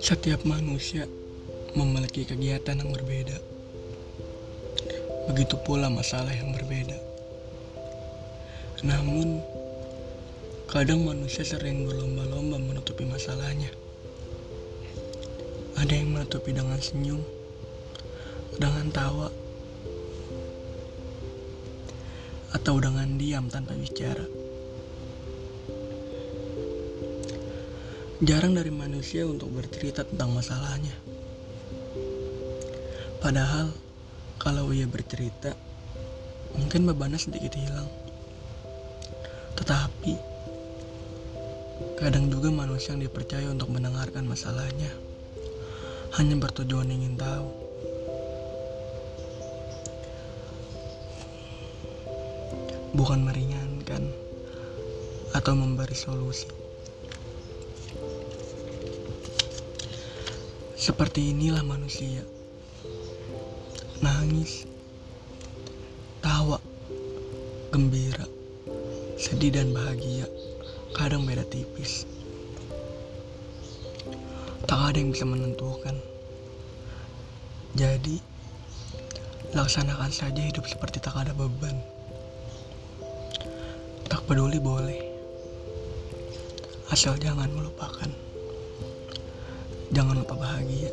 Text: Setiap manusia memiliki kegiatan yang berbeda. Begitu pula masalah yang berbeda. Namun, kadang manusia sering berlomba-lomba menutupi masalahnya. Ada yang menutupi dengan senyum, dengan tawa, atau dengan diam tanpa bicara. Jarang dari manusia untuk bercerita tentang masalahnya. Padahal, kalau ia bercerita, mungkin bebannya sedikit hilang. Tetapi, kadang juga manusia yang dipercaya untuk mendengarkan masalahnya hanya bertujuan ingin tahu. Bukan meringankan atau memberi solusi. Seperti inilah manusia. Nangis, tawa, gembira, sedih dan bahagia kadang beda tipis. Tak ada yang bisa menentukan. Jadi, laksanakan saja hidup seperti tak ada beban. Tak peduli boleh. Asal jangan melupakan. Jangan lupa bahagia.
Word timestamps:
Setiap 0.00 0.48
manusia 0.48 1.04
memiliki 1.76 2.24
kegiatan 2.24 2.72
yang 2.72 2.88
berbeda. 2.88 3.36
Begitu 5.28 5.60
pula 5.60 5.92
masalah 5.92 6.32
yang 6.32 6.56
berbeda. 6.56 6.96
Namun, 8.80 9.44
kadang 10.72 11.04
manusia 11.04 11.44
sering 11.44 11.84
berlomba-lomba 11.84 12.56
menutupi 12.56 13.04
masalahnya. 13.04 13.68
Ada 15.76 15.92
yang 15.92 16.16
menutupi 16.16 16.56
dengan 16.56 16.80
senyum, 16.80 17.20
dengan 18.56 18.88
tawa, 18.88 19.28
atau 22.56 22.80
dengan 22.80 23.20
diam 23.20 23.52
tanpa 23.52 23.76
bicara. 23.76 24.39
Jarang 28.20 28.52
dari 28.52 28.68
manusia 28.68 29.24
untuk 29.24 29.48
bercerita 29.48 30.04
tentang 30.04 30.36
masalahnya. 30.36 30.92
Padahal, 33.16 33.72
kalau 34.36 34.68
ia 34.76 34.84
bercerita, 34.84 35.56
mungkin 36.52 36.84
bebannya 36.84 37.16
sedikit 37.16 37.56
hilang. 37.56 37.88
Tetapi, 39.56 40.12
kadang 41.96 42.28
juga 42.28 42.52
manusia 42.52 42.92
yang 42.92 43.08
dipercaya 43.08 43.48
untuk 43.48 43.72
mendengarkan 43.72 44.28
masalahnya 44.28 44.92
hanya 46.20 46.36
bertujuan 46.36 46.92
ingin 46.92 47.16
tahu. 47.16 47.48
Bukan 52.92 53.24
meringankan 53.24 54.12
atau 55.32 55.56
memberi 55.56 55.96
solusi. 55.96 56.69
Seperti 60.80 61.36
inilah 61.36 61.60
manusia. 61.60 62.24
Nangis, 64.00 64.64
tawa, 66.24 66.56
gembira, 67.68 68.24
sedih 69.20 69.52
dan 69.52 69.76
bahagia 69.76 70.24
kadang 70.96 71.28
beda 71.28 71.44
tipis. 71.52 72.08
Tak 74.64 74.80
ada 74.80 74.96
yang 74.96 75.12
bisa 75.12 75.28
menentukan. 75.28 76.00
Jadi, 77.76 78.16
laksanakan 79.52 80.08
saja 80.08 80.40
hidup 80.40 80.64
seperti 80.64 80.96
tak 80.96 81.12
ada 81.12 81.36
beban. 81.36 81.76
Tak 84.08 84.24
peduli 84.24 84.56
boleh. 84.56 84.96
Asal 86.88 87.20
jangan 87.20 87.52
melupakan. 87.52 88.29
Jangan 89.90 90.22
lupa 90.22 90.38
bahagia. 90.38 90.90